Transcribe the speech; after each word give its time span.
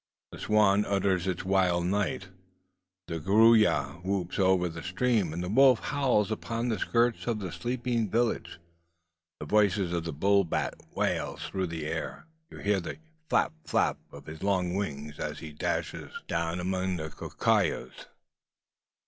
The 0.31 0.39
swan 0.39 0.83
utters 0.85 1.27
its 1.27 1.45
wild 1.45 1.85
note, 1.85 2.29
the 3.07 3.19
gruya 3.19 4.01
whoops 4.03 4.39
over 4.39 4.67
the 4.67 4.81
stream, 4.81 5.31
and 5.31 5.43
the 5.43 5.47
wolf 5.47 5.79
howls 5.79 6.31
upon 6.31 6.69
the 6.69 6.79
skirts 6.79 7.27
of 7.27 7.37
the 7.37 7.51
sleeping 7.51 8.09
village. 8.09 8.57
The 9.39 9.45
voice 9.45 9.77
of 9.77 10.03
the 10.03 10.11
bull 10.11 10.43
bat 10.43 10.73
wails 10.95 11.43
through 11.45 11.67
the 11.67 11.85
air. 11.85 12.25
You 12.49 12.57
hear 12.57 12.79
the 12.79 12.97
"flap, 13.29 13.53
flap" 13.63 13.99
of 14.11 14.25
his 14.25 14.41
long 14.41 14.73
wings 14.73 15.19
as 15.19 15.37
he 15.37 15.51
dashes 15.53 16.11
down 16.27 16.59
among 16.59 16.95
the 16.95 17.11
cocuyos. 17.11 18.07